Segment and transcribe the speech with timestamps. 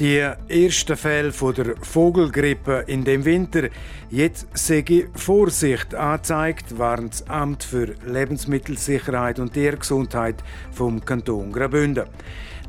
[0.00, 0.18] Die
[0.48, 3.68] ersten Fälle von der Vogelgrippe in dem Winter.
[4.10, 10.36] Jetzt sehe Vorsicht angezeigt, warnt das Amt für Lebensmittelsicherheit und Tiergesundheit
[10.70, 12.04] vom Kanton Graubünden.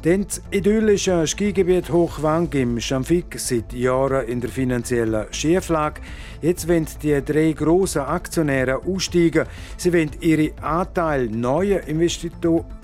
[0.06, 6.00] Denn das idyllische Skigebiet Hochwang im Schamfik seit Jahren in der finanziellen Schieflage.
[6.42, 9.46] Jetzt wollen die drei grossen Aktionäre aussteigen.
[9.76, 11.82] Sie wollen ihre Anteile neuen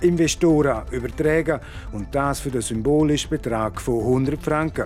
[0.02, 1.60] Investoren übertragen
[1.92, 4.84] und das für den symbolischen Betrag von 100 Franken.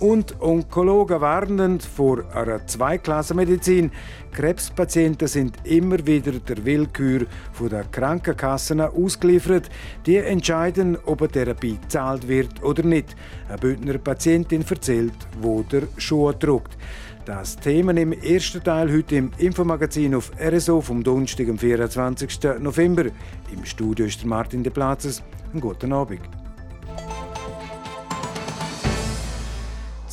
[0.00, 3.92] Und Onkologen warnen vor einer Zweiklassenmedizin.
[4.32, 7.26] Krebspatienten sind immer wieder der Willkür
[7.70, 9.70] der Krankenkassen ausgeliefert.
[10.04, 13.14] Die entscheiden, ob eine Therapie gezahlt wird oder nicht.
[13.48, 16.76] Eine Bündner Patientin erzählt, wo der Schuh drückt.
[17.24, 22.38] Das Thema im ersten Teil heute im Infomagazin auf RSO vom Donnerstag, am 24.
[22.60, 23.04] November.
[23.50, 25.22] Im Studio ist Martin De Platzes.
[25.52, 26.43] Einen guten Abend.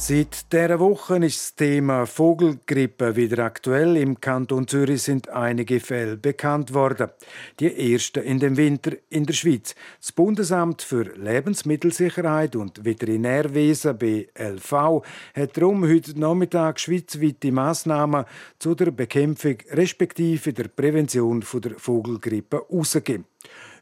[0.03, 3.97] Seit dieser Woche ist das Thema Vogelgrippe wieder aktuell.
[3.97, 7.11] Im Kanton Zürich sind einige Fälle bekannt worden.
[7.59, 9.75] Die ersten in dem Winter in der Schweiz.
[9.99, 15.03] Das Bundesamt für Lebensmittelsicherheit und Veterinärwesen BLV
[15.35, 18.25] hat darum heute Nachmittag schweizweite Massnahmen
[18.57, 23.25] zu der Bekämpfung respektive der Prävention der Vogelgrippe herausgegeben.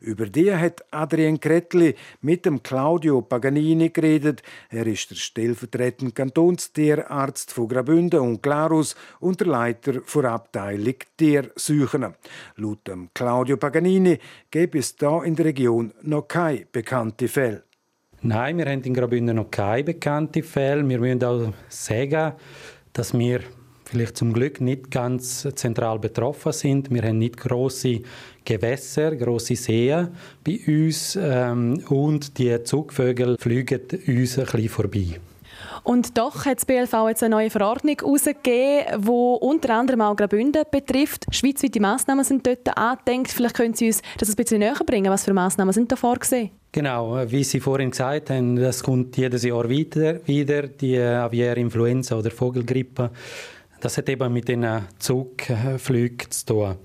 [0.02, 4.42] Über die hat Adrien Kretli mit dem Claudio Paganini geredet.
[4.70, 12.14] Er ist der stellvertretende Kantonstierarzt von Graubünden und Glarus und der Leiter der Abteilung Tierseuchen.
[12.56, 17.64] Laut dem Claudio Paganini gibt es da in der Region noch keine bekannten Fälle.
[18.22, 20.88] Nein, wir haben in Graubünden noch keine bekannten Fälle.
[20.88, 22.34] Wir müssen auch sagen,
[22.94, 23.42] dass wir
[23.90, 26.92] vielleicht zum Glück nicht ganz zentral betroffen sind.
[26.92, 28.00] Wir haben nicht große
[28.46, 30.10] Gewässer, große Seen
[30.44, 35.20] bei uns ähm, und die Zugvögel fliegen uns ein bisschen vorbei.
[35.84, 40.64] Und doch hat das BLV jetzt eine neue Verordnung herausgegeben, die unter anderem auch Graubünden
[40.70, 41.26] betrifft.
[41.32, 43.32] Schweizweite Massnahmen sind dort angedenkt.
[43.32, 45.12] Vielleicht können Sie uns das ein bisschen näher bringen.
[45.12, 46.52] Was für Massnahmen sind da vorgesehen?
[46.72, 52.16] Genau, wie Sie vorhin gesagt haben, das kommt jedes Jahr wieder, wieder die aviäre Influenza
[52.18, 53.10] oder Vogelgrippe.
[53.82, 54.66] Das hat eben mit den
[55.00, 56.76] Zugflügen zu tun.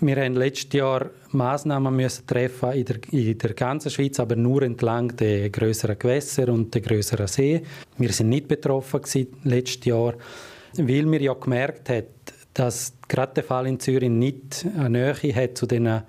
[0.00, 4.62] Wir haben letztes Jahr Massnahmen müssen treffen in der, in der ganzen Schweiz, aber nur
[4.62, 7.62] entlang der größeren Gewässer und der größeren See.
[7.98, 9.00] Wir sind nicht betroffen
[9.44, 10.14] letztes Jahr,
[10.76, 12.06] weil wir ja gemerkt haben,
[12.54, 16.02] dass gerade der Fall in Zürich nicht eine Nähe hat zu den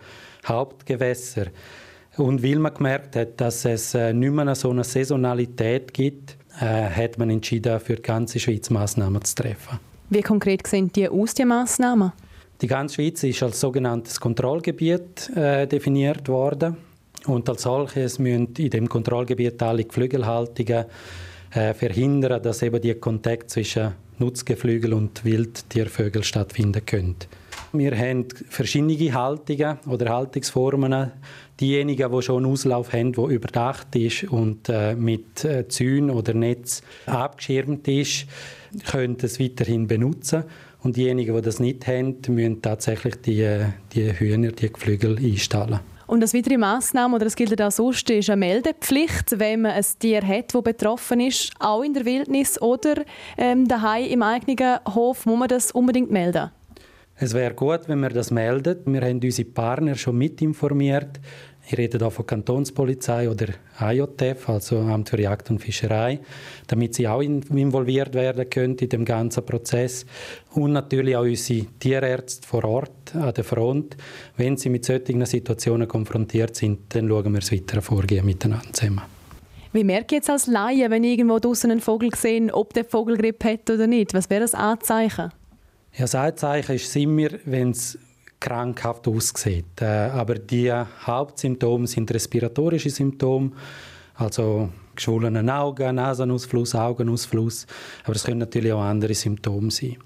[0.46, 1.50] Hauptgewässern.
[2.18, 6.66] Und weil man gemerkt hat, dass es äh, nicht mehr so eine Saisonalität gibt, äh,
[6.66, 9.80] hat man entschieden, für die ganze Schweiz Massnahmen zu treffen.
[10.10, 12.12] Wie konkret sehen die aus, die Massnahmen?
[12.62, 16.78] Die ganze Schweiz ist als sogenanntes Kontrollgebiet äh, definiert worden.
[17.26, 20.86] Und als solches müssen in dem Kontrollgebiet alle Geflügelhaltungen
[21.54, 27.16] äh, verhindern, dass eben die Kontakt zwischen Nutzgeflügel und Wildtiervögeln stattfinden können.
[27.74, 31.12] Wir haben verschiedene Haltungen oder Haltungsformen.
[31.60, 36.34] Diejenigen, die schon einen Auslauf haben, der überdacht ist und äh, mit äh, Zäunen oder
[36.34, 38.28] Netz abgeschirmt ist,
[38.80, 40.44] können es weiterhin benutzen.
[40.82, 43.60] Und diejenigen, die das nicht haben, müssen tatsächlich die,
[43.94, 45.80] die Hühner, die Geflügel einstellen.
[46.08, 49.86] Und als weitere Massnahme, oder das gilt auch sonst, ist eine Meldepflicht, wenn man ein
[49.98, 53.04] Tier hat, das betroffen ist, auch in der Wildnis oder
[53.38, 56.52] ähm, daheim im eigenen Hof, muss man das unbedingt melden?
[57.18, 58.86] Es wäre gut, wenn wir das meldet.
[58.86, 61.20] Wir haben unsere Partner schon mit informiert.
[61.68, 63.48] Ich rede hier von Kantonspolizei oder
[63.80, 66.20] AJF, also Amt für Jagd und Fischerei,
[66.68, 70.06] damit sie auch involviert werden können in dem ganzen Prozess.
[70.54, 73.98] Und natürlich auch unsere Tierärzte vor Ort an der Front.
[74.38, 79.02] Wenn sie mit solchen Situationen konfrontiert sind, dann schauen wir das weitere Vorgehen miteinander zusammen.
[79.74, 82.86] Wie merke ich jetzt als Laie, wenn ich irgendwo draußen einen Vogel sehe, ob der
[82.86, 84.14] Vogelgrippe hat oder nicht?
[84.14, 85.32] Was wäre das Anzeichen?
[85.94, 87.98] Ja, das Anzeichen ist immer, wenn es
[88.46, 89.82] krankhaft aussieht.
[89.82, 93.52] Äh, aber die Hauptsymptome sind respiratorische Symptome,
[94.16, 97.66] also geschwollene Augen, Nasenausfluss, Augenausfluss.
[98.04, 99.98] Aber es können natürlich auch andere Symptome sein.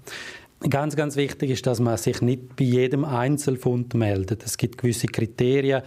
[0.68, 4.44] Ganz, ganz wichtig ist, dass man sich nicht bei jedem Einzelfund meldet.
[4.44, 5.82] Es gibt gewisse Kriterien,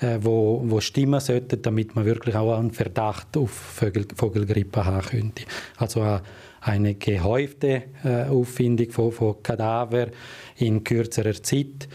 [0.00, 5.06] äh, wo, wo stimmen sollten, damit man wirklich auch einen Verdacht auf Vogel, Vogelgrippe haben
[5.06, 5.44] könnte.
[5.76, 6.20] Also äh,
[6.66, 10.08] eine gehäufte äh, Auffindung von, von Kadaver
[10.56, 11.88] in kürzerer Zeit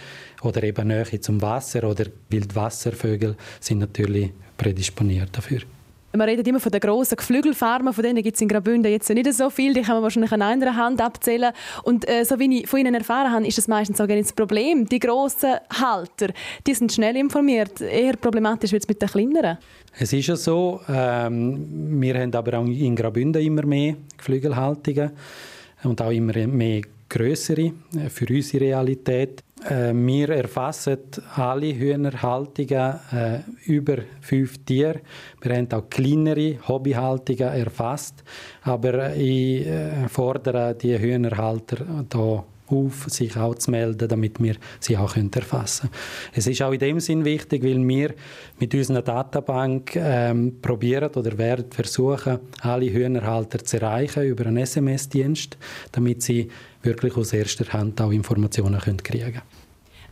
[0.44, 5.62] oder eben Nähe zum Wasser oder Wildwasservögel sind natürlich prädisponiert dafür.
[6.13, 9.33] Man redet immer von den grossen Geflügelfarmen, von denen gibt es in Graubünden jetzt nicht
[9.33, 11.53] so viel, die kann man wahrscheinlich an einer Hand abzählen.
[11.83, 14.27] Und äh, so wie ich von Ihnen erfahren habe, ist das meistens auch gar nicht
[14.27, 14.85] das Problem.
[14.87, 16.27] Die grossen Halter,
[16.67, 17.81] die sind schnell informiert.
[17.81, 19.57] Eher problematisch wird es mit den kleineren.
[19.97, 25.11] Es ist ja so, ähm, wir haben aber auch in Graubünden immer mehr Geflügelhaltungen
[25.83, 29.43] und auch immer mehr größere äh, für unsere Realität.
[29.69, 30.97] Äh, wir erfassen
[31.35, 35.01] alle Hühnerhaltungen äh, über fünf Tiere.
[35.41, 38.23] Wir haben auch kleinere Hobbyhaltungen erfasst.
[38.63, 39.67] Aber ich
[40.07, 46.01] fordere die Hühnerhalter hier auf, sich auch zu melden, damit wir sie auch erfassen können.
[46.33, 48.13] Es ist auch in dem Sinn wichtig, weil wir
[48.59, 55.57] mit unserer Datenbank ähm, probieren oder werden versuchen, alle Hühnerhalter zu erreichen über einen SMS-Dienst,
[55.91, 56.50] damit sie
[56.83, 59.41] wirklich aus erster Hand auch Informationen können kriegen können.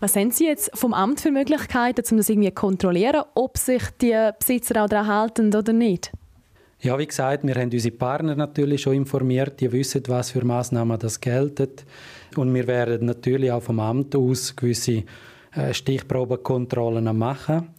[0.02, 3.84] Was haben Sie jetzt vom Amt für Möglichkeiten, um das irgendwie zu kontrollieren, ob sich
[4.02, 6.12] die Besitzer auch daran halten oder nicht?
[6.82, 9.60] Ja, wie gesagt, wir haben unsere Partner natürlich schon informiert.
[9.60, 11.72] Die wissen, was für Maßnahmen das gelten.
[12.40, 15.04] Und wir werden natürlich auch vom Amt aus gewisse
[15.54, 17.70] äh, Stichprobenkontrollen machen.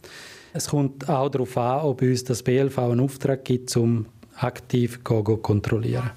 [0.53, 5.23] Es kommt auch darauf an, ob uns das BLV einen Auftrag gibt, um aktiv zu
[5.23, 6.11] kontrollieren.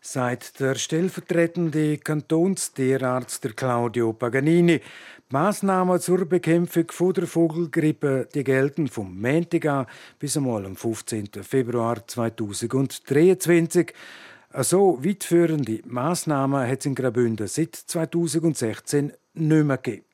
[0.00, 4.78] Seit der stellvertretende Kantonstierarzt der Claudio Paganini.
[4.78, 9.86] Die Massnahmen zur Bekämpfung der Vogelgrippe die gelten vom Montag
[10.18, 11.28] bis einmal am 15.
[11.42, 13.92] Februar 2023.
[14.52, 20.07] So weitführende Massnahmen hat es in Graubünden seit 2016 nicht mehr gegeben.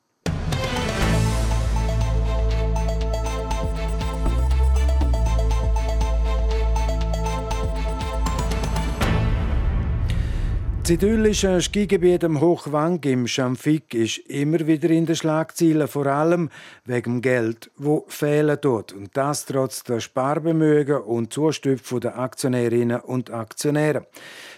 [10.85, 16.51] Das idyllische Skigebiet am Hochwang im Schamfik ist immer wieder in den Schlagzeilen, vor allem
[16.85, 18.93] wegen dem Geld, wo fehlen tut.
[18.93, 24.05] Und das trotz der Sparbemühen und Zustöpfe der Aktionärinnen und Aktionäre.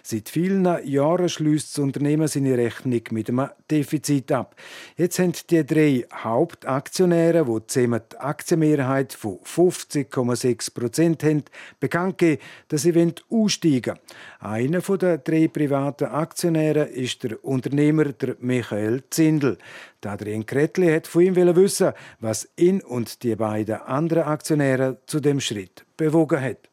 [0.09, 4.55] Seit vielen Jahren schließt das Unternehmen seine Rechnung mit einem Defizit ab.
[4.95, 11.43] Jetzt haben die drei Hauptaktionäre, die zusammen die Aktienmehrheit von 50,6 Prozent haben,
[11.81, 13.97] bekannt gegeben, dass sie aussteigen
[14.39, 14.53] wollen.
[14.53, 18.05] Einer der drei privaten Aktionäre ist der Unternehmer
[18.39, 19.57] Michael Zindel.
[20.05, 25.41] Adrian Kretli hat von ihm wissen, was ihn und die beiden anderen Aktionäre zu dem
[25.41, 26.69] Schritt bewogen hat.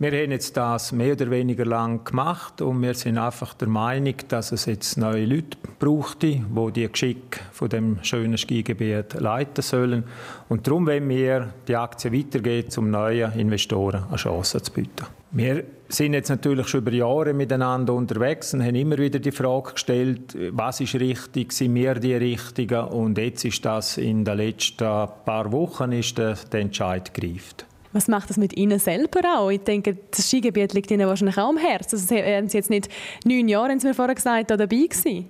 [0.00, 4.14] Wir haben jetzt das mehr oder weniger lang gemacht und wir sind einfach der Meinung,
[4.28, 6.40] dass es jetzt neue Leute braucht, die
[6.72, 10.04] die Geschick von dem schönen Skigebiet leiten sollen.
[10.48, 15.06] Und darum wollen wir die Aktie weitergeben, um neuen Investoren eine Chance zu bieten.
[15.32, 19.72] Wir sind jetzt natürlich schon über Jahre miteinander unterwegs und haben immer wieder die Frage
[19.72, 22.84] gestellt, was ist richtig, sind wir die Richtigen?
[22.84, 27.66] Und jetzt ist das in den letzten paar Wochen ist der, Entscheid gereift.
[27.92, 29.50] Was macht das mit Ihnen selber auch?
[29.50, 31.96] Ich denke, das Skigebiet liegt Ihnen wahrscheinlich auch am Herzen.
[31.96, 32.88] Also wären Sie jetzt nicht
[33.24, 35.26] neun Jahre, haben Sie mir vorher gesagt, dabei gewesen?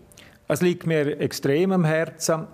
[0.49, 2.47] Es liegt mir extrem am Herzen.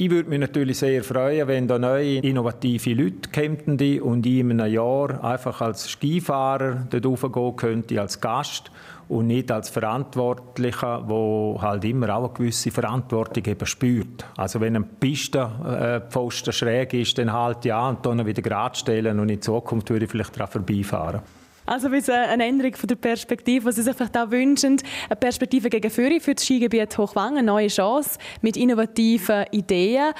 [0.00, 4.60] Ich würde mich natürlich sehr freuen, wenn da neue, innovative Leute kämen und ich in
[4.60, 8.70] einem Jahr einfach als Skifahrer dort raufgehen könnte, als Gast
[9.08, 14.26] und nicht als Verantwortlicher, der halt immer auch eine gewisse Verantwortung eben spürt.
[14.36, 19.28] Also wenn ein Pistenpfosten schräg ist, dann halt ja und dann wieder gerade stellen und
[19.28, 21.20] in Zukunft würde ich vielleicht daran vorbeifahren.
[21.64, 24.80] Also eine Änderung von der Perspektive, was Sie sich vielleicht auch wünschen.
[25.10, 30.14] Eine Perspektive gegen Führung für das Skigebiet Hochwang, eine neue Chance mit innovativen Ideen.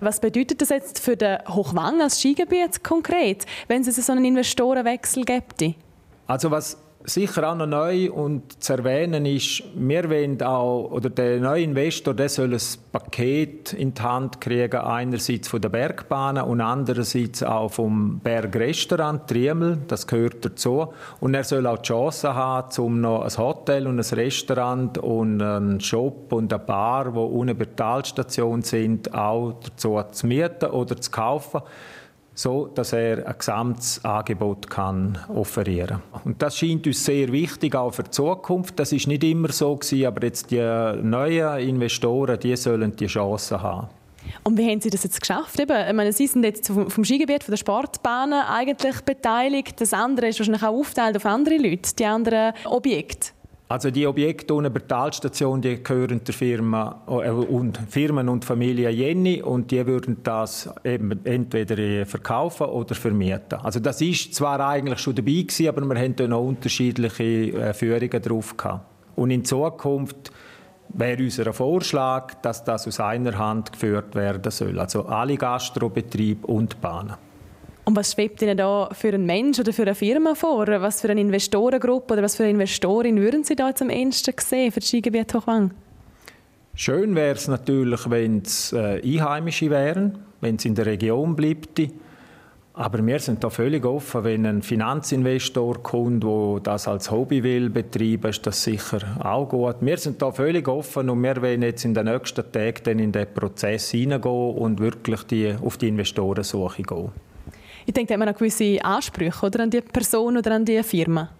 [0.00, 5.24] Was bedeutet das jetzt für den Hochwang als Skigebiet konkret, wenn es so einen Investorenwechsel
[5.24, 5.64] gibt?
[6.26, 6.76] Also was
[7.08, 12.14] sicher auch noch neu und zu erwähnen ist, wir wollen auch, oder der neue Investor,
[12.14, 12.60] der soll ein
[12.92, 19.78] Paket in die Hand kriegen, einerseits von der Bergbahnen und andererseits auch vom Bergrestaurant Triemel,
[19.88, 20.88] das gehört dazu.
[21.20, 25.40] Und er soll auch die Chance haben, um noch ein Hotel und ein Restaurant und
[25.40, 30.66] einen Shop und eine Bar, die unten bei der Talstation sind, auch dazu zu mieten
[30.66, 31.62] oder zu kaufen
[32.38, 37.90] so dass er ein gesamtes Angebot kann offerieren Und das scheint uns sehr wichtig, auch
[37.90, 38.78] für die Zukunft.
[38.78, 43.60] Das ist nicht immer so gewesen, aber jetzt die neuen Investoren, die sollen die Chance
[43.60, 43.88] haben.
[44.44, 45.58] Und wie haben Sie das jetzt geschafft?
[45.58, 49.80] Eben, ich meine, Sie sind jetzt vom, vom Skigebiet, von der Sportbahnen eigentlich beteiligt.
[49.80, 53.30] Das andere ist wahrscheinlich auch aufteilt auf andere Leute, die anderen Objekte.
[53.70, 58.88] Also die Objekte unter der Talstation, die gehören der Firma äh, und Firmen und Familie
[58.88, 63.58] Jenny und die würden das eben entweder verkaufen oder vermieten.
[63.62, 68.22] Also das ist zwar eigentlich schon dabei gewesen, aber wir da noch unterschiedliche äh, Führungen
[68.22, 68.86] drauf gehabt.
[69.16, 70.32] Und in Zukunft
[70.94, 74.78] wäre unser Vorschlag, dass das aus einer Hand geführt werden soll.
[74.78, 77.27] Also alle Gastrobetriebe und Bahnen.
[77.88, 80.66] Und was schwebt Ihnen da für einen Mensch oder für eine Firma vor?
[80.66, 84.72] Was für eine Investorengruppe oder was für eine Investorin würden Sie da zum ehesten sehen
[84.72, 85.70] für das Skigebiet Hochwang?
[86.74, 91.80] Schön wäre es natürlich, wenn es äh, Einheimische wären, wenn es in der Region bleibt.
[92.74, 97.70] Aber wir sind da völlig offen, wenn ein Finanzinvestor kommt, der das als Hobby will
[97.70, 99.76] betreiben, ist das sicher auch gut.
[99.80, 103.32] Wir sind da völlig offen und wir wollen jetzt in den nächsten Tagen in den
[103.32, 107.12] Prozess hineingehen und wirklich die, auf die Investorensuche gehen.
[107.88, 110.82] Ich denke, da hat man auch gewisse Ansprüche oder, an die Person oder an die
[110.82, 111.30] Firma.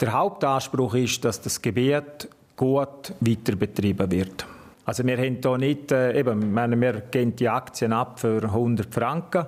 [0.00, 4.46] Der Hauptanspruch ist, dass das Gebiet gut weiter betrieben wird.
[4.84, 8.94] Also wir haben hier nicht, äh, eben, meine, wir geben die Aktien ab für 100
[8.94, 9.46] Franken.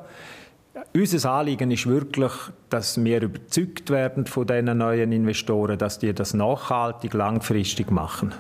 [0.93, 2.33] Unser Anliegen ist wirklich,
[2.69, 8.35] dass wir überzeugt werden von diesen neuen Investoren, dass die das nachhaltig, langfristig machen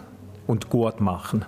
[0.48, 1.44] und gut machen.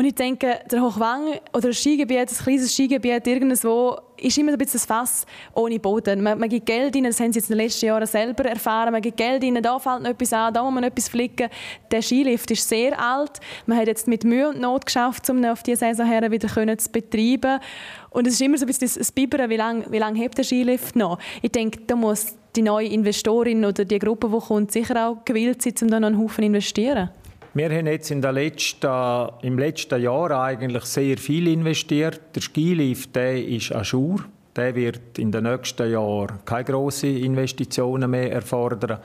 [0.00, 4.56] Und ich denke, der Hochwang oder ein Skigebiet, ein kleines Skigebiet irgendwo, ist immer ein
[4.56, 6.22] bisschen ein Fass ohne Boden.
[6.22, 8.92] Man, man gibt Geld rein, das haben sie jetzt in den letzten Jahren selber erfahren.
[8.92, 11.50] Man gibt Geld rein, da fällt noch etwas an, da muss man etwas flicken.
[11.90, 13.40] Der Skilift ist sehr alt.
[13.66, 16.48] Man hat jetzt mit Mühe und Not geschafft, um ihn auf diese Saison her wieder
[16.78, 17.60] zu betreiben.
[18.08, 20.44] Und es ist immer so ein bisschen das Bibbern, wie lange wie lang hebt der
[20.44, 21.18] Skilift noch.
[21.42, 25.60] Ich denke, da muss die neue Investorin oder die Gruppe, die kommt, sicher auch gewillt
[25.60, 27.10] sein, um da noch einen Haufen investieren.
[27.52, 32.20] Wir haben jetzt in der letzten, im letzten Jahr eigentlich sehr viel investiert.
[32.36, 34.20] Der Skilift der ist an Schur.
[34.54, 39.00] Der wird in den nächsten Jahren keine grossen Investitionen mehr erfordern.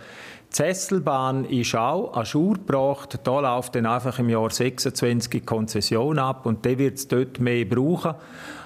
[0.51, 3.19] Die Sesselbahn ist auch an Schur gebracht.
[3.23, 7.39] Da läuft dann einfach im Jahr 26 die Konzession ab und der wird es dort
[7.39, 8.13] mehr brauchen.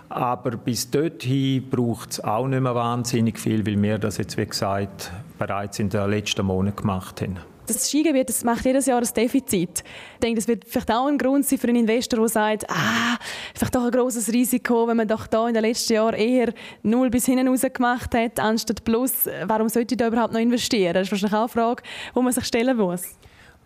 [0.10, 4.46] Aber bis dorthin braucht es auch nicht mehr wahnsinnig viel, weil wir das jetzt, wie
[4.46, 9.08] gesagt, bereits in den letzten Monaten gemacht haben das Skigebiet das macht jedes Jahr ein
[9.16, 9.84] Defizit.
[10.14, 13.18] Ich denke, das wird vielleicht auch ein Grund sein für einen Investor, der sagt, ah,
[13.54, 17.10] vielleicht doch ein großes Risiko, wenn man doch da in den letzten Jahren eher null
[17.10, 19.30] bis hinten raus gemacht hat, anstatt plus.
[19.46, 20.94] Warum sollte ich da überhaupt noch investieren?
[20.94, 21.84] Das ist wahrscheinlich auch eine Frage,
[22.16, 23.04] die man sich stellen muss.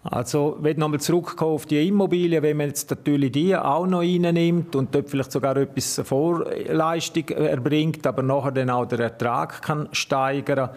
[0.04, 4.76] Also, wenn nochmal zurückkommen auf die Immobilien, wenn man jetzt natürlich die auch noch reinnimmt
[4.76, 10.72] und dort vielleicht sogar etwas Vorleistung erbringt, aber nachher dann auch den Ertrag kann steigern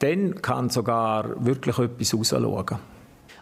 [0.00, 2.78] dann kann sogar wirklich etwas rausschauen.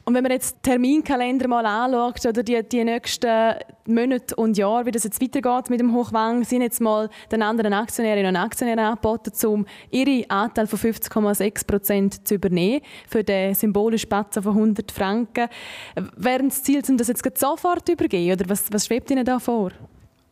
[0.09, 4.87] Und wenn man jetzt den Terminkalender mal anschaut, oder die, die nächsten Monate und Jahre,
[4.87, 8.79] wie das jetzt weitergeht mit dem Hochwang, sind jetzt mal den anderen Aktionärinnen und Aktionären
[8.79, 14.91] angeboten, um ihren Anteil von 50,6 Prozent zu übernehmen, für den symbolischen Batzen von 100
[14.91, 15.49] Franken.
[16.17, 19.38] Wäre das Ziel, um das jetzt sofort zu übergeben, oder was, was schwebt Ihnen da
[19.38, 19.73] vor?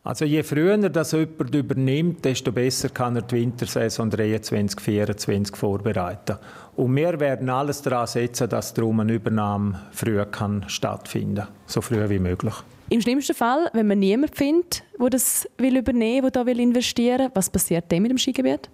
[0.07, 6.37] Also je früher das jemand übernimmt, desto besser kann er die Wintersaison 23, 24 vorbereiten.
[6.77, 12.07] Und wir werden alles daran setzen, dass darum eine Übernahme früh kann stattfinden so früh
[12.07, 12.53] wie möglich.
[12.89, 16.61] Im schlimmsten Fall, wenn man niemanden findet, der das will übernehmen will, der da will
[16.61, 18.69] investieren was passiert dann mit dem Skigebiet?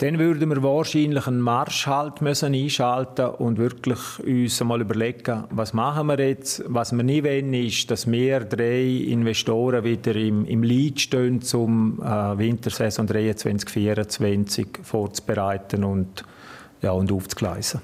[0.00, 5.72] Dann würden wir wahrscheinlich einen Marsch halt müssen einschalten und wirklich uns einmal überlegen, was
[5.72, 6.62] machen wir jetzt.
[6.68, 12.00] Was wir nie wollen, ist, dass wir drei Investoren wieder im, im Lead stehen, um
[12.00, 16.22] äh, Wintersaison 23, 24 vorzubereiten und,
[16.80, 17.80] ja, und aufzugleisen.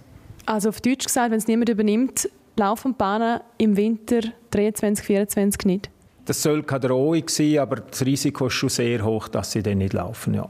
[0.46, 4.20] Also auf Deutsch gesagt, wenn es niemand übernimmt, laufen die Bahnen im Winter
[4.52, 5.90] 23, 24 nicht?
[6.26, 9.78] Das soll keine Drohung sein, aber das Risiko ist schon sehr hoch, dass sie dann
[9.78, 10.48] nicht laufen, ja.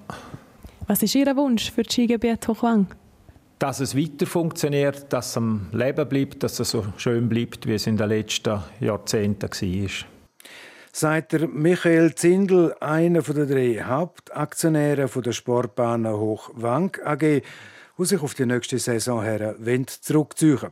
[0.87, 2.87] Was ist Ihr Wunsch für das Skigebiet Hochwang?
[3.59, 7.75] Dass es weiter funktioniert, dass es am Leben bleibt, dass es so schön bleibt, wie
[7.75, 9.49] es in den letzten Jahrzehnten
[11.03, 11.21] war.
[11.23, 17.41] Der Michael Zindel, einer der drei Hauptaktionäre der Sportbahn Hochwang AG,
[17.99, 19.57] die sich auf die nächste Saison her
[19.88, 20.71] zurückziehen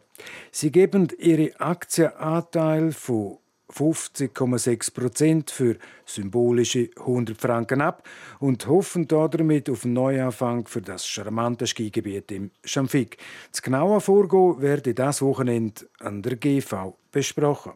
[0.51, 3.39] Sie geben ihre Aktienanteil von
[3.73, 11.07] 50,6 Prozent für symbolische 100 Franken ab und hoffen damit auf einen Neuanfang für das
[11.07, 13.19] charmante Skigebiet im Schamfik.
[13.51, 17.73] Das genaue Vorgehen werde das Wochenende an der GV besprochen.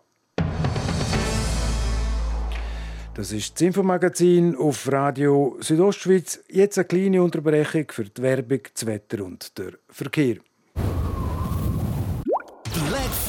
[3.16, 6.44] Das ist das Infomagazin auf Radio Südostschweiz.
[6.50, 10.36] Jetzt eine kleine Unterbrechung für die Werbung, das Wetter und der Verkehr.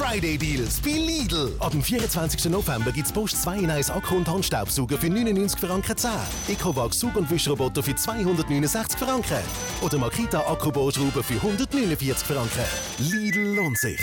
[0.07, 1.51] Friday Deals bei Lidl.
[1.59, 2.49] Ab dem 24.
[2.49, 6.09] November gibt es Post 2 in 1 Akku- und Handstaubsauger für 99 Franken 10.
[6.47, 9.43] Ecovacs Sug- und Wischroboter für 269 Franken.
[9.81, 12.63] Oder Makita Akkubohrschrauber für 149 Franken.
[12.99, 13.99] Lidl lohnt sich.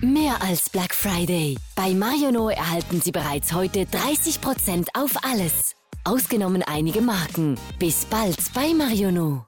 [0.00, 1.56] Mehr als Black Friday.
[1.74, 5.74] Bei Mariono erhalten Sie bereits heute 30% auf alles.
[6.04, 7.58] Ausgenommen einige Marken.
[7.80, 9.44] Bis bald bei Mariono.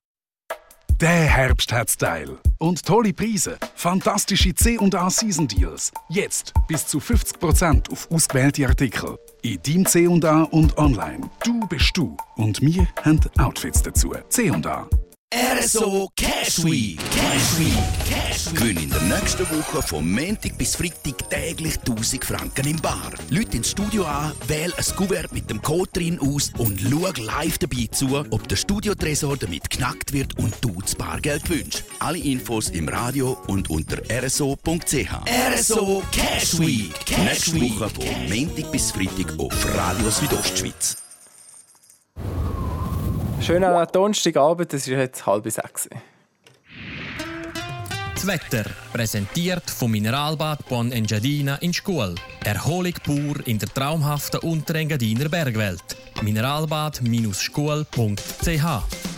[1.00, 2.38] Der Herbst hat Style.
[2.56, 3.58] Und tolle Preise.
[3.74, 5.92] Fantastische C&A Season Deals.
[6.08, 9.18] Jetzt bis zu 50% auf ausgewählte Artikel.
[9.42, 11.28] In deinem C&A und online.
[11.44, 12.16] Du bist du.
[12.36, 14.14] Und wir haben Outfits dazu.
[14.30, 14.88] C&A.
[15.36, 16.98] RSO Cash Week.
[17.10, 17.76] Cash Week.
[18.08, 18.54] Cash Week.
[18.54, 23.12] Gewinn in der nächsten Woche vom Montag bis Freitag täglich 1000 Franken im Bar.
[23.28, 27.58] Leute ins Studio an, wähl ein Kuvert mit dem Code drin aus und schau live
[27.58, 31.84] dabei zu, ob der Studiotresor damit knackt wird und du das Bargeld wünschst.
[31.98, 35.10] Alle Infos im Radio und unter rso.ch.
[35.52, 36.94] RSO Cash Week.
[37.04, 41.05] Cash Nächste Woche vom Montag bis Freitag auf Radio Südostschweiz.
[43.40, 45.88] Schönen Donnerstagabend, es ist jetzt halb sechs.
[48.14, 52.16] Das Wetter, präsentiert vom Mineralbad Bon Engadina in Schkuhl.
[52.44, 55.96] Erholung pur in der traumhaften Unterengadiner Bergwelt.
[56.22, 59.15] Mineralbad-schkuhl.ch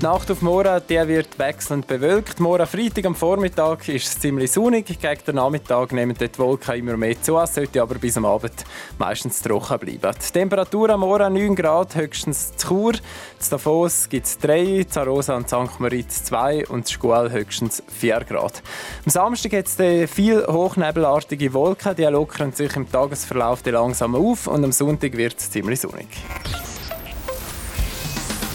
[0.00, 2.40] die Nacht auf morgen der wird wechselnd bewölkt.
[2.40, 4.86] Morgen Freitag am Vormittag ist es ziemlich sonnig.
[4.86, 7.38] Gegen den Nachmittag nehmen die Wolken immer mehr zu.
[7.38, 8.64] Es sollte aber bis am Abend
[8.98, 10.14] meistens trocken bleiben.
[10.16, 12.92] Die Temperatur am Morgen 9 Grad, höchstens zu Chur.
[13.38, 15.78] Zu Davos gibt es 3, zu Arosa und St.
[15.78, 18.62] Moritz 2 und zu höchstens 4 Grad.
[19.04, 21.94] Am Samstag hat es viele hochnebelartige Wolken.
[21.96, 26.08] Die lockern sich im Tagesverlauf langsam auf und am Sonntag wird es ziemlich sonnig.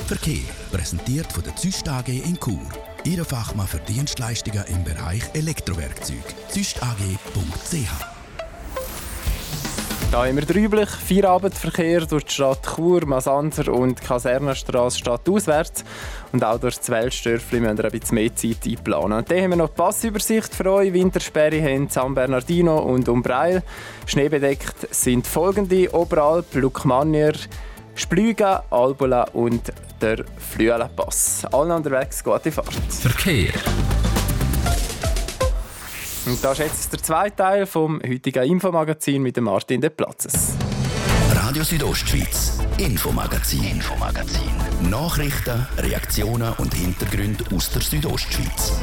[0.08, 2.60] Verkehr präsentiert von der Züst AG in Chur.
[3.04, 6.24] Ihre Fachmann für Dienstleistungen im Bereich Elektrowerkzeug.
[6.50, 8.20] züstag.ch
[10.12, 15.84] da wir drüblich Feierabendverkehr durch die Stadt Chur, Masanzer und Kasernenstraße stadtauswärts.
[16.32, 19.20] Und auch durch das Weltstörfli müssen wir ein bisschen mehr Zeit einplanen.
[19.20, 20.94] Und dann haben wir noch die Passübersicht für euch.
[20.94, 23.62] Wintersperre haben San Bernardino und Umbreil.
[24.08, 27.34] Schneebedeckt sind folgende Oberalp, Lukmanier,
[27.94, 31.46] Splügen, Albula und der Flüelenpass.
[31.52, 32.74] Allen unterwegs, gute Fahrt.
[32.74, 33.54] Verkehr.
[36.26, 40.54] Und das ist jetzt der zweite Teil vom heutigen Infomagazin mit dem Martin De Platzes.
[41.34, 44.52] Radio Südostschweiz, Infomagazin, Infomagazin.
[44.90, 48.80] Nachrichten, Reaktionen und Hintergründe aus der Südostschweiz.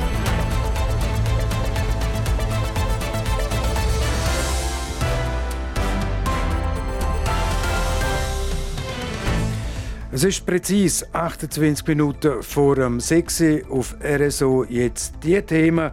[10.13, 15.91] Es ist präzise 28 Minuten vor dem 6 auf RSO jetzt die Themen.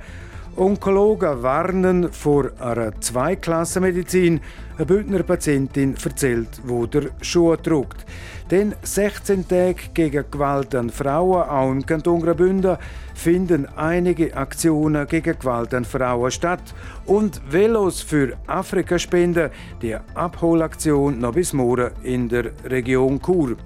[0.56, 4.40] Onkologen warnen vor einer Zweiklassenmedizin.
[4.78, 8.06] Eine Bündner Patientin erzählt, wo der Schuh druckt.
[8.52, 12.78] Denn 16 Tage gegen Gewalt an Frauen, auch im Kanton Graubünden,
[13.16, 16.76] finden einige Aktionen gegen Gewalt an Frauen statt.
[17.08, 19.50] Und Velos für Afrika spenden,
[19.82, 23.58] die Abholaktion noch bis morgen in der Region Chur.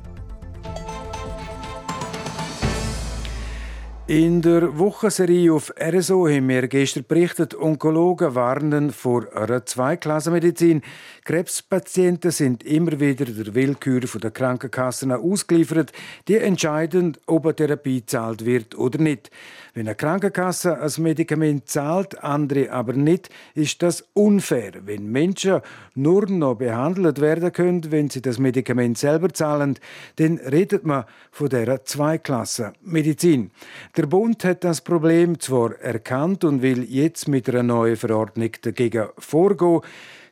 [4.10, 10.82] In der Wochenserie auf RSO haben wir gestern berichtet, Onkologen warnen vor einer Zweiklassenmedizin.
[11.26, 15.91] Krebspatienten sind immer wieder der Willkür der Krankenkassen ausgeliefert,
[16.30, 19.30] die entscheiden, ob eine Therapie gezahlt wird oder nicht.
[19.78, 24.72] Wenn eine Krankenkasse ein Medikament zahlt, andere aber nicht, ist das unfair.
[24.86, 25.62] Wenn Menschen
[25.94, 29.78] nur noch behandelt werden können, wenn sie das Medikament selber zahlen,
[30.16, 33.52] dann redet man von der Zweiklassenmedizin.
[33.96, 39.10] Der Bund hat das Problem zwar erkannt und will jetzt mit einer neuen Verordnung dagegen
[39.20, 39.82] vorgehen.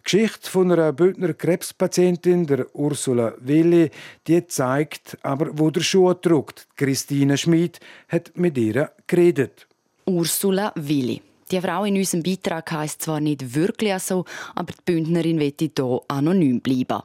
[0.05, 3.89] Geschichte von einer Bündner Krebspatientin, der Ursula Willi,
[4.27, 6.67] die zeigt aber, wo der Schuh drückt.
[6.77, 9.67] Christine Schmid hat mit ihr geredet.
[10.05, 11.23] Ursula Willi.
[11.51, 16.01] Die Frau in unserem Beitrag heisst zwar nicht wirklich so, aber die Bündnerin wird hier
[16.07, 17.03] anonym bleiben.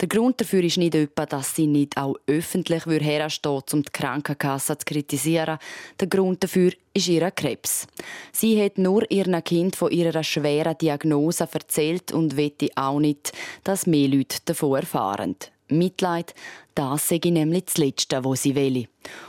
[0.00, 4.78] Der Grund dafür ist nicht etwa, dass sie nicht auch öffentlich herstehen um die Krankenkasse
[4.78, 5.58] zu kritisieren.
[6.00, 7.86] Der Grund dafür ist ihr Krebs.
[8.32, 13.86] Sie hat nur ihrem Kind von ihrer schweren Diagnose erzählt und wette auch nicht, dass
[13.86, 15.36] mehr Leute davon erfahren.
[15.68, 16.34] Mitleid,
[16.74, 18.88] das sei nämlich das Letzte, was sie will.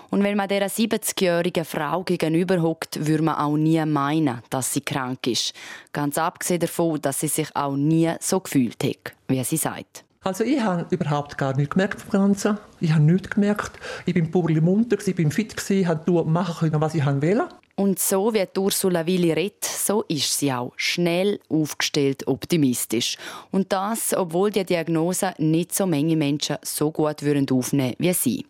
[0.09, 4.81] Und wenn man dieser 70-jährigen Frau gegenüber hockt, würde man auch nie meinen, dass sie
[4.81, 5.53] krank ist.
[5.91, 10.03] Ganz abgesehen davon, dass sie sich auch nie so gefühlt hat, wie sie sagt.
[10.21, 12.57] Also ich habe überhaupt gar nichts gemerkt vom Ganzen.
[12.79, 13.71] Ich habe nichts gemerkt.
[14.05, 17.49] Ich bin purli munter, ich bin fit, ich konnte machen, was ich wollte.
[17.75, 23.17] Und so wie Ursula Willi redet, so ist sie auch schnell aufgestellt optimistisch.
[23.49, 28.45] Und das, obwohl die Diagnose nicht so viele Menschen so gut würden aufnehmen wie sie.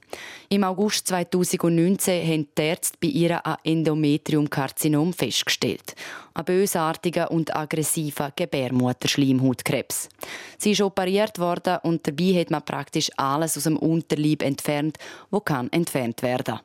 [0.49, 5.95] Im August 2019 haben die Ärzte bei ihr ein Endometriumkarzinom festgestellt.
[6.33, 10.09] Ein bösartiger und aggressiver Gebärmutterschleimhautkrebs.
[10.57, 14.97] Sie ist operiert worden und dabei hat man praktisch alles aus dem Unterleib entfernt,
[15.31, 16.59] wo kann entfernt werden.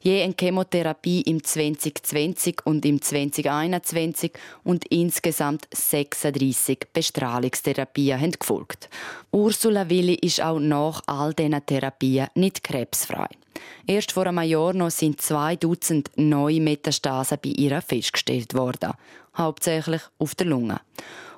[0.00, 4.32] Je eine Chemotherapie im 2020 und im 2021
[4.64, 8.88] und insgesamt 36 Bestrahlungstherapien haben gefolgt.
[9.30, 13.28] Ursula Willi ist auch nach all diesen Therapien nicht krebsfrei.
[13.86, 18.92] Erst vor einem Jahr noch sind zwei Dutzend neue Metastasen bei ihr festgestellt worden,
[19.36, 20.80] hauptsächlich auf der Lunge.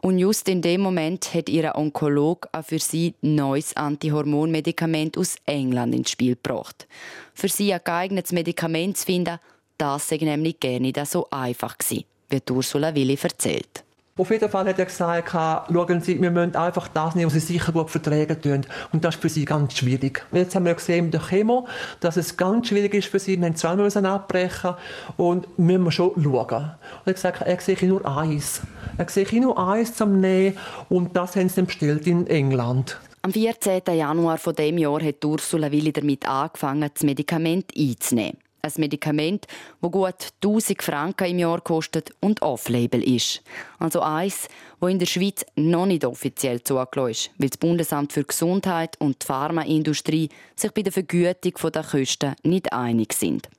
[0.04, 5.36] Und just in dem Moment hat ihr Onkolog auch für sie ein neues Antihormonmedikament aus
[5.46, 6.86] England ins Spiel gebracht.
[7.32, 9.38] Für sie ein geeignetes Medikament zu finden,
[9.78, 13.83] das sei nämlich gerne nicht so einfach gewesen, wie Ursula Willi erzählt.
[14.16, 17.40] Auf jeden Fall hat er gesagt, schauen Sie, wir müssen einfach das nehmen, was Sie
[17.40, 18.64] sicher gut vertragen tun.
[18.92, 20.24] Und das ist für Sie ganz schwierig.
[20.30, 21.66] Jetzt haben wir gesehen mit der Chemo,
[21.98, 23.36] dass es ganz schwierig ist für Sie.
[23.36, 24.74] Wir haben zweimal abbrechen
[25.16, 26.30] und müssen schon schauen.
[26.30, 28.62] Und er hat gesagt, er sehe nur eins.
[28.98, 30.56] Er sehe nur eins zum Nehmen
[30.88, 33.00] und das haben sie dann bestellt in England.
[33.22, 33.82] Am 14.
[33.92, 38.43] Januar von dem Jahr hat Ursula Willi damit angefangen, das Medikament einzunehmen.
[38.64, 39.46] Ein Medikament,
[39.82, 43.42] das gut 1000 Franken im Jahr kostet und off-label ist.
[43.78, 44.48] Also eins,
[44.80, 49.22] das in der Schweiz noch nicht offiziell zugelassen ist, weil das Bundesamt für Gesundheit und
[49.22, 53.50] die Pharmaindustrie sich bei der Vergütung der Kosten nicht einig sind.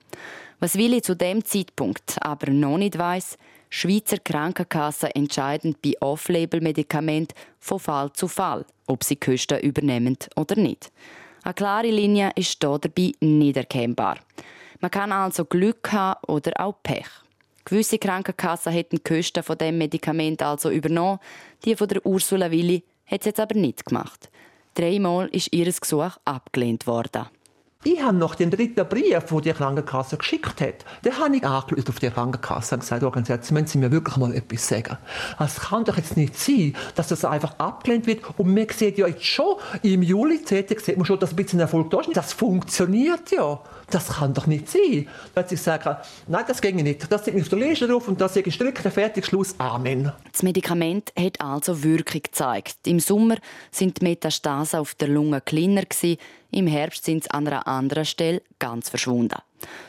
[0.59, 3.37] Was Willi zu dem Zeitpunkt aber noch nicht weiß,
[3.69, 10.91] Schweizer Krankenkassen entscheiden bei Off-Label-Medikamenten von Fall zu Fall, ob sie Kosten übernehmen oder nicht.
[11.43, 14.17] Eine klare Linie ist dabei nicht erkennbar.
[14.79, 17.07] Man kann also Glück haben oder auch Pech.
[17.63, 21.19] Gewisse Krankenkassen hätten die Kosten von dem Medikament also übernommen,
[21.63, 24.29] die von der Ursula Willi hat es jetzt aber nicht gemacht.
[24.75, 27.25] Dreimal ist ihr Gesuch abgelehnt worden.
[27.87, 31.87] Ich habe noch den dritten Brief, den die Krankenkasse geschickt hat, den habe ich angelöst
[31.87, 34.97] auf die Krankenkasse und gesagt, jetzt müssen Sie mir wirklich mal etwas sagen.
[35.39, 38.23] Es kann doch jetzt nicht sein, dass das einfach abgelehnt wird.
[38.39, 41.91] Und man sieht ja jetzt schon, im Juli sieht man schon, dass ein bisschen Erfolg
[41.91, 42.09] da ist.
[42.17, 43.59] Das funktioniert ja.
[43.89, 45.07] Das kann doch nicht sein.
[45.33, 47.11] Dass ich sage, nein, das ginge nicht.
[47.11, 50.11] Das mir auf der Liste drauf und das ist gestrickt, fertig, Schluss, Amen.
[50.31, 52.77] Das Medikament hat also Wirkung gezeigt.
[52.85, 53.37] Im Sommer
[53.71, 55.83] sind die Metastasen auf der Lunge kleiner
[56.55, 59.39] im Herbst sind sie an einer anderen Stelle ganz verschwunden.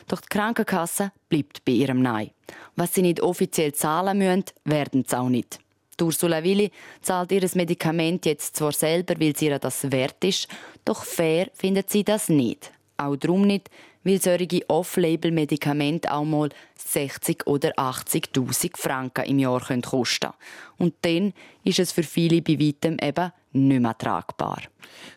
[0.09, 2.31] Doch die Krankenkasse bleibt bei ihrem Nein.
[2.75, 5.59] Was sie nicht offiziell zahlen müssen, werden sie auch nicht.
[6.01, 10.49] Ursula Willi zahlt ihr Medikament jetzt zwar selber, weil sie ihr das wert ist,
[10.83, 12.71] doch fair findet sie das nicht.
[12.97, 13.69] Auch darum nicht,
[14.03, 20.33] weil solche Off-Label-Medikamente auch mal 60 oder 80.000 Franken im Jahr kosten können.
[20.77, 21.33] Und dann
[21.63, 24.61] ist es für viele bei weitem eben nicht mehr tragbar.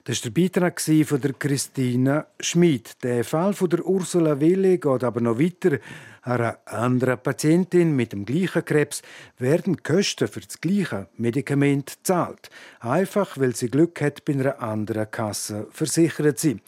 [0.05, 3.03] Das war der Beitrag von der Christine Schmid.
[3.03, 5.79] Der Fall von der Ursula Wille geht aber noch weiter.
[6.23, 9.01] Einer anderen Patientin mit dem gleichen Krebs
[9.39, 12.51] werden Kosten für das gleiche Medikament gezahlt.
[12.81, 16.55] Einfach, weil sie Glück hat, bei einer anderen Kasse versichert sie.
[16.57, 16.61] Die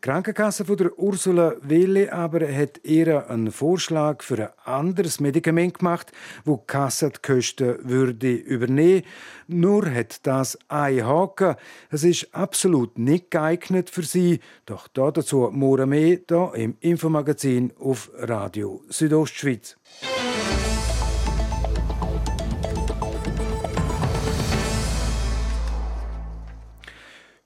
[0.00, 6.10] Krankenkasse von der Ursula Wille aber hat ihr einen Vorschlag für ein anderes Medikament gemacht,
[6.44, 9.02] wo die Kasse die Kosten würde übernehmen.
[9.46, 11.54] Nur hat das ein Haken.
[11.90, 14.40] Es ist absolut nicht geeignet für sie.
[14.64, 19.76] Doch dazu morgen mehr hier im Infomagazin auf Radio Südostschweiz.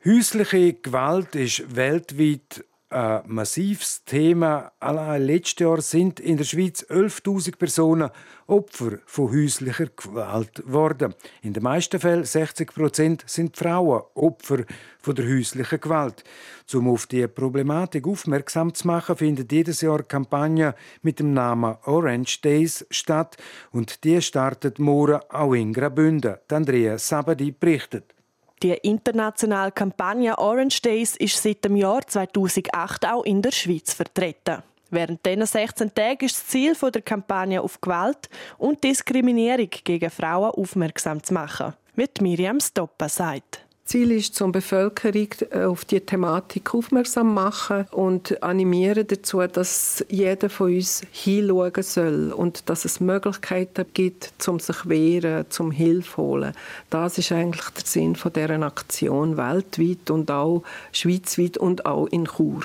[0.05, 4.73] Häusliche Gewalt ist weltweit ein massives Thema.
[4.81, 8.11] Allein letztes Jahr sind in der Schweiz 11.000 Personen
[8.47, 11.15] Opfer von häuslicher Gewalt geworden.
[11.43, 14.65] In den meisten Fällen, 60 Prozent, sind Frauen Opfer
[14.99, 16.25] von der häuslichen Gewalt.
[16.73, 22.41] Um auf diese Problematik aufmerksam zu machen, findet jedes Jahr Kampagne mit dem Namen Orange
[22.43, 23.37] Days statt.
[23.71, 26.37] Und die startet morgen auch in Graubünden.
[26.49, 28.15] Andrea Sabadi berichtet.
[28.63, 34.63] Die internationale Kampagne Orange Days ist seit dem Jahr 2008 auch in der Schweiz vertreten.
[34.91, 40.51] Während diesen 16 Tagen ist das Ziel der Kampagne auf Gewalt und Diskriminierung gegen Frauen
[40.51, 43.65] aufmerksam zu machen, wie Miriam Stoppa sagt.
[43.91, 50.49] Ziel ist, zum Bevölkerung äh, auf die Thematik aufmerksam machen und animieren dazu, dass jeder
[50.49, 56.53] von uns hinschauen soll und dass es Möglichkeiten gibt, zum sich wehren, zum Hilfe holen.
[56.89, 62.27] Das ist eigentlich der Sinn von deren Aktion weltweit und auch schweizweit und auch in
[62.27, 62.63] Chur.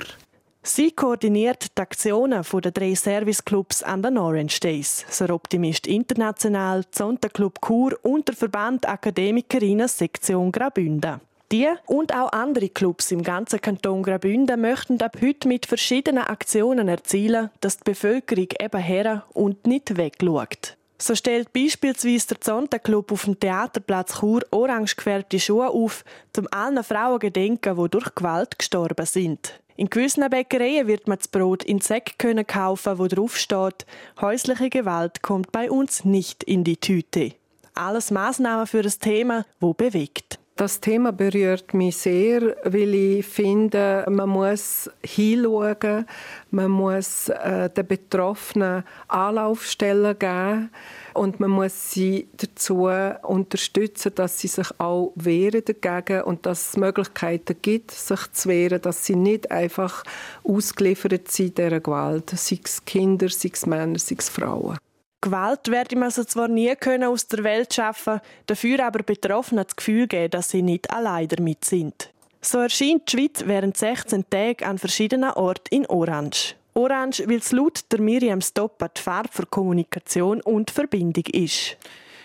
[0.66, 7.28] Sie koordiniert die Aktionen der drei Serviceclubs an den Orange Days, der Optimist International, Zonta
[7.28, 11.20] Club Chur und der Verband Akademikerinnen Sektion Graubünden.
[11.52, 16.88] Die und auch andere Clubs im ganzen Kanton Graubünden möchten ab heute mit verschiedenen Aktionen
[16.88, 20.76] erzielen, dass die Bevölkerung eben her und nicht wegschaut.
[20.98, 26.04] So stellt beispielsweise der Zonta-Club auf dem Theaterplatz Chur orange gefärbte Schuhe auf,
[26.38, 29.60] um allen Frauen gedenken, die durch Gewalt gestorben sind.
[29.76, 33.84] In gewissen Bäckereien wird man das Brot in Säck können kaufen, wo drauf steht:
[34.20, 37.32] Häusliche Gewalt kommt bei uns nicht in die Tüte.
[37.74, 40.38] Alles Maßnahmen für das Thema, wo bewegt.
[40.58, 46.06] Das Thema berührt mich sehr, weil ich finde, man muss hinschauen,
[46.50, 50.70] man muss äh, den Betroffenen Anlaufstellen geben
[51.12, 52.88] und man muss sie dazu
[53.22, 58.80] unterstützen, dass sie sich auch wehren dagegen und dass es Möglichkeiten gibt, sich zu wehren,
[58.80, 60.04] dass sie nicht einfach
[60.42, 64.78] ausgeliefert sind dieser Gewalt, sei es Kinder, sei es Männer, sei es Frauen.
[65.20, 69.76] Gewalt werde man also zwar nie können aus der Welt schaffen, dafür aber Betroffenen das
[69.76, 72.10] Gefühl geben, dass sie nicht allein damit sind.
[72.40, 76.54] So erscheint die Schweiz während 16 Tagen an verschiedenen Orten in Orange.
[76.74, 81.76] Orange, weil es laut der Miriam Stopper die Farbe für Kommunikation und Verbindung ist.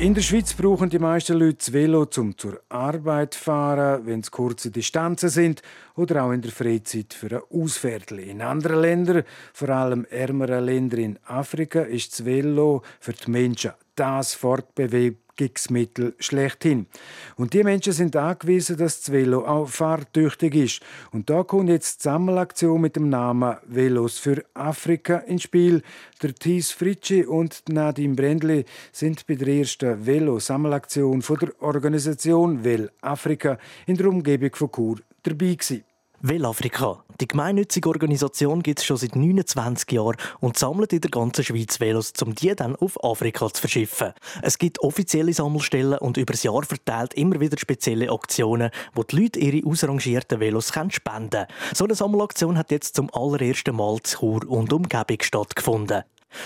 [0.04, 4.20] In der Schweiz brauchen die meisten Leute das Velo, um zur Arbeit zu fahren, wenn
[4.20, 5.62] es kurze Distanzen sind
[5.96, 8.20] oder auch in der Freizeit für ein Ausfährtchen.
[8.20, 13.72] In anderen Ländern, vor allem ärmeren Ländern in Afrika, ist das Velo für die Menschen
[13.96, 16.88] das Fortbewegungsmittel schlechthin.
[17.36, 20.82] Und die Menschen sind angewiesen, dass das Velo auch fahrtüchtig ist.
[21.12, 25.82] Und da kommt jetzt die Sammelaktion mit dem Namen Velos für Afrika ins Spiel.
[26.22, 33.58] Der Thies Fritschi und Nadim Brendli sind bei der ersten Velo-Sammelaktion der Organisation Vel Afrika
[33.86, 35.84] in der Umgebung von Chur dabei gewesen.
[36.26, 37.04] Velafrika.
[37.20, 41.82] Die gemeinnützige Organisation gibt es schon seit 29 Jahren und sammelt in der ganzen Schweiz
[41.82, 44.14] Velos, um die dann auf Afrika zu verschiffen.
[44.42, 49.18] Es gibt offizielle Sammelstellen und über das Jahr verteilt immer wieder spezielle Aktionen, wo die
[49.18, 51.48] Leute ihre ausrangierten Velos spenden können.
[51.74, 56.04] So eine Sammelaktion hat jetzt zum allerersten Mal zu Chur und Umgebung stattgefunden.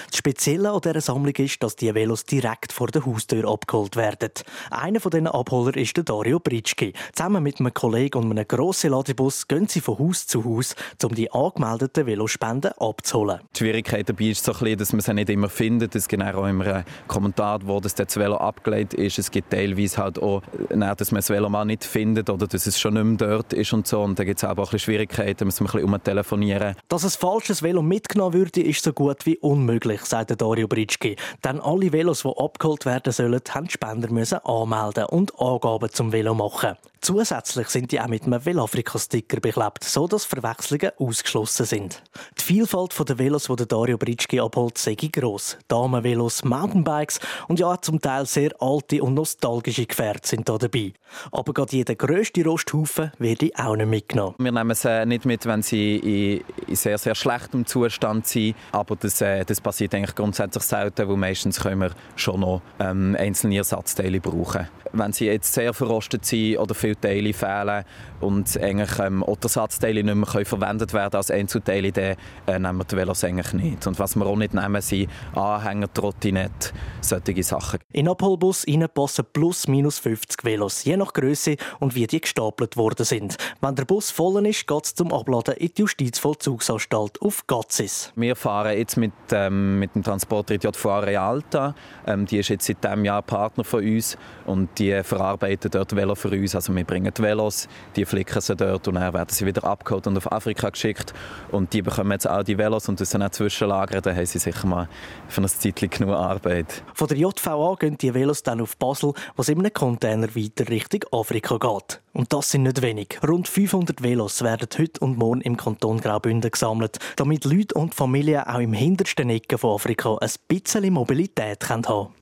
[0.09, 4.31] Das Spezielle an dieser Sammlung ist, dass die Velos direkt vor der Haustür abgeholt werden.
[4.71, 6.93] Einer von diesen Abholer ist der Dario Britschki.
[7.13, 11.15] Zusammen mit einem Kollegen und einem grossen Ladebus gehen sie von Haus zu Haus, um
[11.15, 13.39] die angemeldeten Velospenden abzuholen.
[13.55, 15.95] Die Schwierigkeit dabei ist so ein bisschen, dass man sie nicht immer findet.
[15.95, 19.19] Es gibt auch immer einen Kommentar, wo das, Velo abgelegt ist.
[19.19, 22.79] Es gibt teilweise halt auch, dass man das Velo mal nicht findet oder dass es
[22.79, 24.01] schon nicht mehr dort ist und so.
[24.01, 26.75] Und da gibt es auch ein bisschen Schwierigkeiten, muss man ein bisschen umtelefonieren.
[26.87, 31.15] Dass ein falsches Velo mitgenommen würde, ist so gut wie unmöglich möglich, sagt Dario Britschki.
[31.43, 36.11] Denn alle Velos, die abgeholt werden sollen, haben die Spender müssen anmelden und Angaben zum
[36.11, 36.77] Velo machen.
[36.99, 42.01] Zusätzlich sind die auch mit einem Velafrika-Sticker beklebt, so dass Verwechslungen ausgeschlossen sind.
[42.39, 45.57] Die Vielfalt der Velos, die Dario Britschki abholt, sei gross.
[45.67, 50.93] Damenvelos, Mountainbikes und ja, zum Teil sehr alte und nostalgische Gefährte sind da dabei.
[51.31, 54.35] Aber gerade jeder grösste Rosthaufen werde auch nicht mitgenommen.
[54.39, 59.21] Wir nehmen sie nicht mit, wenn sie in sehr, sehr schlechtem Zustand sind, aber das,
[59.21, 64.21] äh, das passiert eigentlich grundsätzlich selten, weil meistens können wir schon noch ähm, einzelne Ersatzteile
[64.21, 64.69] brauchen.
[64.97, 67.83] Wenn sie jetzt sehr verrostet sind oder viele Teile fehlen
[68.19, 72.15] und eigentlich ähm, Ersatzteile nicht mehr können verwendet werden als Einzelteile, dann
[72.47, 73.87] äh, nehmen wir die Velos eigentlich nicht.
[73.87, 77.79] Und was wir auch nicht nehmen, sind Anhänger, Trottinette, solche Sachen.
[77.91, 83.05] In Abholbus passen plus minus 50 Velos, je nach Größe und wie die gestapelt worden
[83.05, 83.37] sind.
[83.61, 88.11] Wenn der Bus voll ist, geht es zum Abladen in die Justizvollzugsanstalt auf Gazis.
[88.15, 91.75] Wir fahren jetzt mit ähm, mit dem Transporter JVA Realta.
[92.05, 96.15] Ähm, die ist jetzt seit diesem Jahr Partner von uns und die verarbeiten dort Velo
[96.15, 96.55] für uns.
[96.55, 100.07] Also wir bringen die Velos, die flicken sie dort und dann werden sie wieder abgeholt
[100.07, 101.13] und auf Afrika geschickt.
[101.51, 104.01] Und die bekommen jetzt auch die Velos und sind auch Zwischenlager.
[104.01, 104.87] Da haben sie sicher mal
[105.27, 106.83] für ein Zeitchen genug Arbeit.
[106.93, 111.01] Von der JVA gehen die Velos dann auf Basel, was in einem Container weiter Richtung
[111.11, 112.01] Afrika geht.
[112.13, 113.19] Und das sind nicht wenig.
[113.27, 118.41] Rund 500 Velos werden heute und morgen im Kanton Graubünden gesammelt, damit Leute und Familien
[118.41, 122.16] auch im hintersten Ecken von Afrika ein bisschen Mobilität haben können.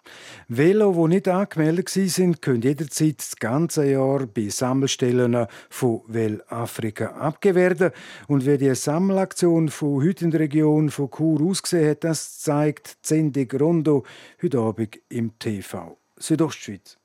[0.47, 7.07] Velo, die nicht angemeldet sind, können jederzeit das ganze Jahr bei Sammelstellen von Well Afrika
[7.07, 7.91] abgegeben werden.
[8.27, 12.97] Und wie die Sammelaktion von heute in der Region von Chur ausgesehen hat, das zeigt
[13.03, 14.03] die Sendung Rondo
[14.41, 16.97] heute Abend im TV Südostschweiz.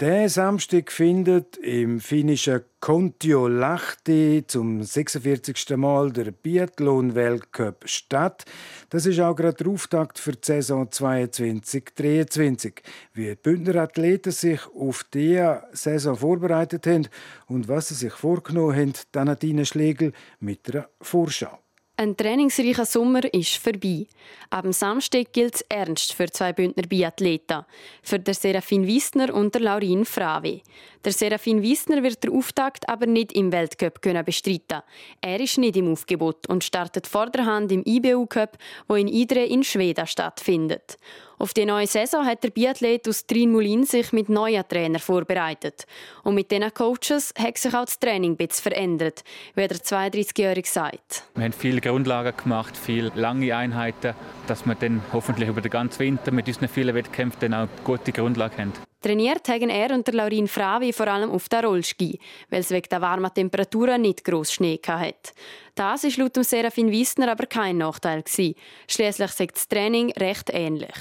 [0.00, 5.74] Der Samstag findet im finnischen Kontiolahti zum 46.
[5.74, 8.44] Mal der Biathlon-Weltcup statt.
[8.90, 12.82] Das ist auch gerade der Auftakt für die Saison 2022-2023.
[13.14, 17.08] Wie die Bündner Athleten sich auf diese Saison vorbereitet haben
[17.46, 19.30] und was sie sich vorgenommen haben, dann
[19.64, 21.58] Schlegel mit einer Vorschau.
[21.98, 24.06] Ein trainingsreicher Sommer ist vorbei.
[24.50, 27.64] Ab Samstag gilt es ernst für zwei Bündner Biathleten,
[28.02, 30.62] für der Serafin Wiesner und der Laurin Fravi.
[31.06, 34.82] Der Serafin Wiesner wird der Auftakt aber nicht im Weltcup bestreiten.
[35.22, 39.64] Er ist nicht im Aufgebot und startet vorderhand im IBU Cup, wo in Idre in
[39.64, 40.98] Schweden stattfindet.
[41.38, 45.86] Auf die neue Saison hat der Biathlet aus Trin Mulin sich mit neuen Trainern vorbereitet.
[46.22, 49.22] Und mit diesen Coaches hat sich auch das Training ein bisschen verändert,
[49.54, 51.24] wie der 32-Jährige sagt.
[51.34, 54.14] Wir haben viele Grundlagen gemacht, viele lange Einheiten,
[54.46, 58.58] dass wir dann hoffentlich über den ganzen Winter mit unseren vielen Wettkämpfen auch gute Grundlagen
[58.58, 58.72] haben.
[59.06, 62.18] Trainiert haben er und der Laurin Fravi vor allem auf der Rollski,
[62.50, 65.30] weil es wegen der warmen Temperaturen nicht gross Schnee hatte.
[65.76, 68.24] Das war laut dem Serafin Wiesner aber kein Nachteil.
[68.26, 70.96] Schließlich sagt das Training recht ähnlich.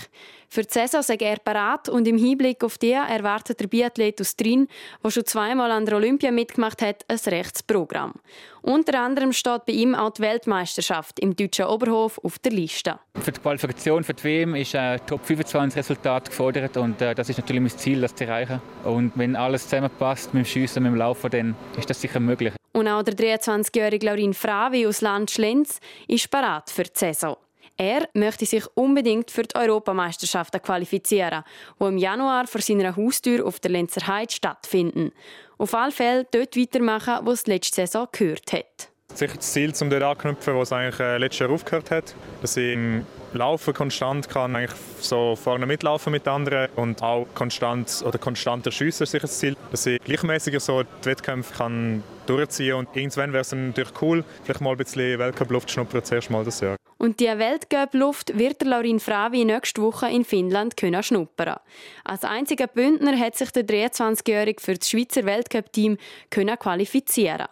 [0.56, 4.38] Für die Saison sei er parat und im Hinblick auf die erwartet der Biathlet aus
[4.38, 4.70] Trin,
[5.04, 8.14] der schon zweimal an der Olympia mitgemacht hat, ein rechtes Programm.
[8.62, 12.98] Unter anderem steht bei ihm auch die Weltmeisterschaft im deutschen Oberhof auf der Liste.
[13.20, 17.28] Für die Qualifikation für die WM ist ein Top 25 Resultat gefordert und äh, das
[17.28, 18.62] ist natürlich mein Ziel, das zu erreichen.
[18.86, 22.54] Und wenn alles zusammenpasst mit dem Schiessen, mit dem Laufen, dann ist das sicher möglich.
[22.72, 27.36] Und auch der 23-jährige Laurin Fravi aus Land Schlenz ist parat für die Saison.
[27.78, 31.44] Er möchte sich unbedingt für die Europameisterschaften qualifizieren,
[31.80, 35.12] die im Januar vor seiner Haustür auf der Lenzer Heide stattfinden.
[35.58, 38.90] Auf alle Fälle dort weitermachen, wo es letzte Saison gehört hat.
[39.14, 42.16] Sicher das Ziel, um dort anknüpfen, wo es eigentlich äh, letztes Jahr aufgehört hat.
[42.42, 48.04] Dass ich im Laufen konstant kann, eigentlich so vorne mitlaufen mit anderen und auch konstant
[48.06, 49.56] oder konstanter schiessen ist sicher das Ziel.
[49.72, 54.62] Dass ich gleichmäßiger so die Wettkämpfe kann durchziehen und irgendwann wäre es natürlich cool, vielleicht
[54.62, 56.78] mal ein bisschen Weltcup-Luft schnuppern, zuerst mal das Jahr.
[56.98, 61.58] Und die Weltcup-Luft wird der Laurin Fravi nächste Woche in Finnland können schnuppern.
[62.06, 65.98] Als einziger Bündner hat sich der 23-Jährige für das Schweizer Weltcup-Team
[66.30, 67.48] qualifizieren.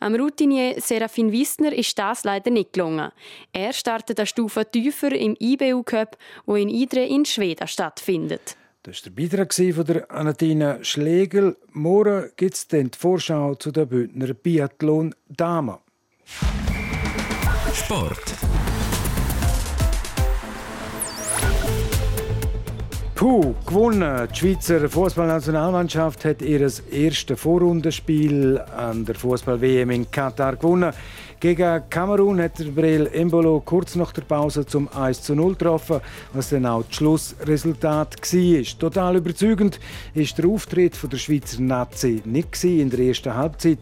[0.00, 3.12] Am Routinier Serafin Wissner ist das leider nicht gelungen.
[3.52, 8.56] Er startet eine Stufe tiefer im IBU Cup, wo in Idre in Schweden stattfindet.
[8.82, 11.56] Das war der Beitrag von der Anatina Schlegel.
[11.72, 15.78] Morgen gibt es die Vorschau zu der Bündner Biathlon Dame.
[17.74, 18.47] Sport.
[23.18, 24.28] Puh, gewonnen.
[24.30, 30.92] Die Schweizer Fußballnationalmannschaft hat ihr erstes Vorrundenspiel an der Fußball-WM in Katar gewonnen.
[31.40, 36.00] Gegen Kamerun hat der Brel Embolo kurz nach der Pause zum 1 zu 0 getroffen,
[36.32, 38.78] was dann auch das Schlussresultat war.
[38.80, 39.78] Total überzeugend
[40.14, 43.78] ist der Auftritt von der Schweizer Nazi nicht in der ersten Halbzeit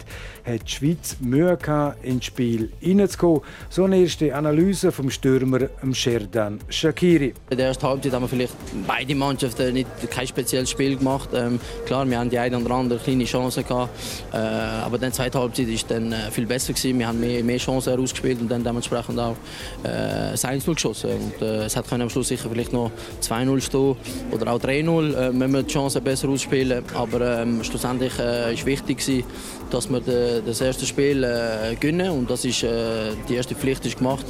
[0.46, 3.40] hat die Schweiz Mühe gehabt, ins Spiel hineinzukommen.
[3.68, 7.34] So eine erste Analyse vom Stürmer Sherdan Shakiri.
[7.50, 8.54] In der ersten Halbzeit haben wir vielleicht
[8.86, 11.30] beide Mannschaften nicht, kein spezielles Spiel gemacht.
[11.34, 13.90] Ähm, klar, wir haben die eine oder andere kleine Chance gehabt,
[14.32, 16.98] äh, aber die zweite Halbzeit ist dann äh, viel besser gewesen.
[16.98, 19.36] Wir haben mehr, mehr Chancen herausgespielt und dann dementsprechend auch
[19.84, 21.10] äh, 1-0 geschossen.
[21.10, 22.90] Und, äh, es hat am Schluss sicher vielleicht noch
[23.22, 23.96] 2-0 stehen
[24.30, 26.84] oder auch 3-0, äh, wenn wir die Chancen besser ausspielen.
[26.94, 29.24] Aber ähm, schlussendlich äh, ist wichtig gewesen,
[29.70, 30.00] dass wir
[30.44, 34.24] das erste Spiel äh, gewinnen und das ist äh, die erste Pflicht ist gemacht.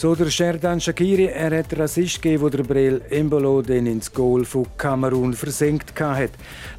[0.00, 4.10] So der Sherdan Shakiri, er hat den Assist gegeben, wo der Brel Embolo den ins
[4.10, 6.30] Goal von Kamerun versenkt hat.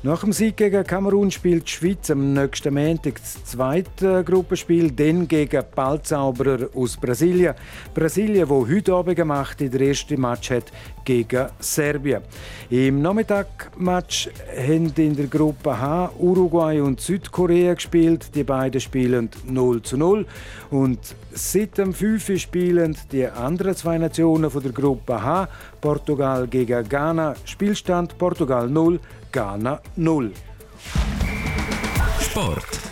[0.02, 5.28] Nach dem Sieg gegen Kamerun spielt die Schweiz am nächsten Montag das zweite Gruppenspiel, dann
[5.28, 7.54] gegen Ballzauberer aus Brasilien.
[7.94, 10.72] Brasilien, wo heute Abend gemacht in der ersten Match hat
[11.06, 12.24] gegen Serbien.
[12.72, 18.34] Im Nachmittagmatch haben in der Gruppe H Uruguay und Südkorea gespielt.
[18.34, 20.26] Die beiden spielen 0 zu 0.
[20.72, 21.00] Und
[21.34, 25.48] seit dem 5 spielen die anderen zwei Nationen von der Gruppe H,
[25.80, 29.00] Portugal gegen Ghana, Spielstand Portugal 0,
[29.32, 30.32] Ghana 0.
[32.20, 32.91] Sport.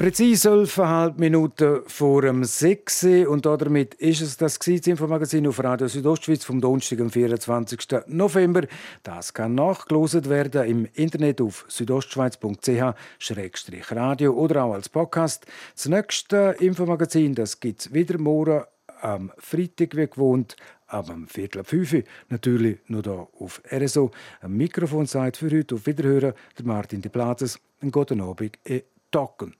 [0.00, 3.04] Präzise 11,5 Minuten vor dem 6.
[3.28, 8.06] Und damit ist es das Infomagazin auf Radio Südostschweiz vom Donnerstag, am 24.
[8.06, 8.62] November.
[9.02, 15.44] Das kann nachgelost werden im Internet auf südostschweiz.ch-radio oder auch als Podcast.
[15.74, 18.64] Das nächste Infomagazin gibt es wieder morgen
[19.02, 24.12] am Freitag, wie gewohnt, aber am Viertel ab 5 natürlich nur hier auf RSO.
[24.40, 27.60] Am Mikrofon sagt für heute auf Wiederhören der Martin de Plazes.
[27.82, 29.59] Einen guten Abend, e Tocken.